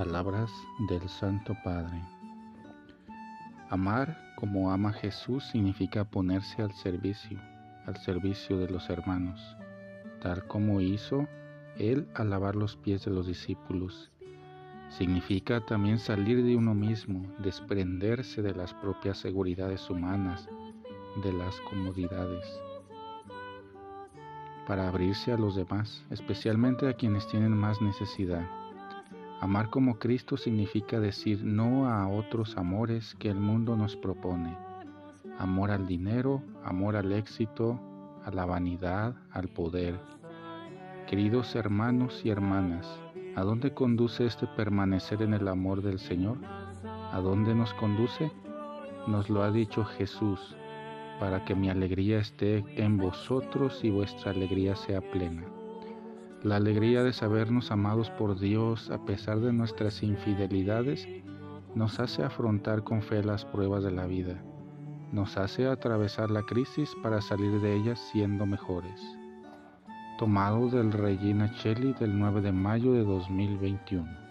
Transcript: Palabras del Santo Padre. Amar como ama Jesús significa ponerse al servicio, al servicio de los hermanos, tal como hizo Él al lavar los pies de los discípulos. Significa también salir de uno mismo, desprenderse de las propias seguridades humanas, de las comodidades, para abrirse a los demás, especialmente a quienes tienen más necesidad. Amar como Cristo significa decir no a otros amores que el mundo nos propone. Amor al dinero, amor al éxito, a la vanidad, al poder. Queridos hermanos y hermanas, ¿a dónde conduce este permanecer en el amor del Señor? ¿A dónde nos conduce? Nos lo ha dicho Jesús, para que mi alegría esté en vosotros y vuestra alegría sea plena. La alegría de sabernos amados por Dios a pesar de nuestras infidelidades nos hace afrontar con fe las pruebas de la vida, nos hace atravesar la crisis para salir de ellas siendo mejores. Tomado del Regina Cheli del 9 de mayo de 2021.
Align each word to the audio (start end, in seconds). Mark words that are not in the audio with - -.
Palabras 0.00 0.50
del 0.88 1.06
Santo 1.10 1.54
Padre. 1.62 2.02
Amar 3.68 4.16
como 4.36 4.72
ama 4.72 4.94
Jesús 4.94 5.44
significa 5.52 6.06
ponerse 6.06 6.62
al 6.62 6.72
servicio, 6.72 7.38
al 7.84 7.98
servicio 7.98 8.56
de 8.56 8.70
los 8.70 8.88
hermanos, 8.88 9.58
tal 10.22 10.46
como 10.46 10.80
hizo 10.80 11.28
Él 11.76 12.08
al 12.14 12.30
lavar 12.30 12.56
los 12.56 12.76
pies 12.76 13.04
de 13.04 13.10
los 13.10 13.26
discípulos. 13.26 14.10
Significa 14.88 15.60
también 15.66 15.98
salir 15.98 16.42
de 16.42 16.56
uno 16.56 16.74
mismo, 16.74 17.30
desprenderse 17.36 18.40
de 18.40 18.54
las 18.54 18.72
propias 18.72 19.18
seguridades 19.18 19.90
humanas, 19.90 20.48
de 21.22 21.32
las 21.34 21.60
comodidades, 21.68 22.46
para 24.66 24.88
abrirse 24.88 25.30
a 25.30 25.36
los 25.36 25.56
demás, 25.56 26.06
especialmente 26.08 26.88
a 26.88 26.94
quienes 26.94 27.28
tienen 27.28 27.52
más 27.52 27.82
necesidad. 27.82 28.48
Amar 29.40 29.70
como 29.70 29.98
Cristo 29.98 30.36
significa 30.36 31.00
decir 31.00 31.42
no 31.42 31.88
a 31.88 32.06
otros 32.08 32.58
amores 32.58 33.14
que 33.14 33.30
el 33.30 33.40
mundo 33.40 33.74
nos 33.74 33.96
propone. 33.96 34.54
Amor 35.38 35.70
al 35.70 35.86
dinero, 35.86 36.42
amor 36.62 36.94
al 36.94 37.10
éxito, 37.12 37.80
a 38.22 38.30
la 38.30 38.44
vanidad, 38.44 39.14
al 39.30 39.48
poder. 39.48 39.98
Queridos 41.08 41.54
hermanos 41.54 42.20
y 42.22 42.28
hermanas, 42.28 42.86
¿a 43.34 43.40
dónde 43.40 43.72
conduce 43.72 44.26
este 44.26 44.46
permanecer 44.46 45.22
en 45.22 45.32
el 45.32 45.48
amor 45.48 45.80
del 45.80 45.98
Señor? 45.98 46.36
¿A 46.84 47.18
dónde 47.22 47.54
nos 47.54 47.72
conduce? 47.74 48.30
Nos 49.06 49.30
lo 49.30 49.42
ha 49.42 49.50
dicho 49.50 49.86
Jesús, 49.86 50.54
para 51.18 51.46
que 51.46 51.54
mi 51.54 51.70
alegría 51.70 52.18
esté 52.18 52.62
en 52.76 52.98
vosotros 52.98 53.80
y 53.82 53.88
vuestra 53.88 54.32
alegría 54.32 54.76
sea 54.76 55.00
plena. 55.00 55.44
La 56.42 56.56
alegría 56.56 57.04
de 57.04 57.12
sabernos 57.12 57.70
amados 57.70 58.08
por 58.08 58.38
Dios 58.38 58.90
a 58.90 59.04
pesar 59.04 59.40
de 59.40 59.52
nuestras 59.52 60.02
infidelidades 60.02 61.06
nos 61.74 62.00
hace 62.00 62.22
afrontar 62.22 62.82
con 62.82 63.02
fe 63.02 63.22
las 63.22 63.44
pruebas 63.44 63.84
de 63.84 63.90
la 63.90 64.06
vida, 64.06 64.42
nos 65.12 65.36
hace 65.36 65.66
atravesar 65.66 66.30
la 66.30 66.40
crisis 66.42 66.96
para 67.02 67.20
salir 67.20 67.60
de 67.60 67.76
ellas 67.76 68.00
siendo 68.10 68.46
mejores. 68.46 69.02
Tomado 70.18 70.70
del 70.70 70.92
Regina 70.92 71.52
Cheli 71.56 71.92
del 72.00 72.18
9 72.18 72.40
de 72.40 72.52
mayo 72.52 72.94
de 72.94 73.04
2021. 73.04 74.29